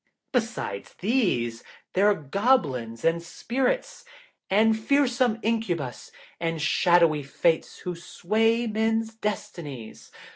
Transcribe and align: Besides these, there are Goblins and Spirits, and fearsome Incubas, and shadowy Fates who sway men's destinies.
Besides 0.31 0.95
these, 0.95 1.63
there 1.93 2.07
are 2.09 2.15
Goblins 2.15 3.05
and 3.05 3.21
Spirits, 3.21 4.03
and 4.49 4.75
fearsome 4.75 5.37
Incubas, 5.43 6.11
and 6.39 6.59
shadowy 6.59 7.21
Fates 7.21 7.77
who 7.85 7.95
sway 7.95 8.65
men's 8.65 9.13
destinies. 9.13 10.11